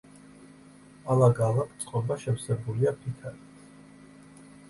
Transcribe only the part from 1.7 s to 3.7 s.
წყობა შევსებულია ფიქალით.